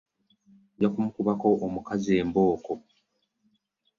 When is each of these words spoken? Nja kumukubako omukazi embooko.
Nja 0.75 0.87
kumukubako 0.93 1.47
omukazi 1.65 2.11
embooko. 2.21 2.73